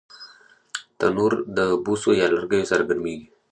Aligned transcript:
تنور 0.97 1.33
د 1.57 1.59
بوسو 1.83 2.09
یا 2.19 2.27
لرګیو 2.35 2.69
سره 2.71 2.83
ګرمېږي 2.89 3.27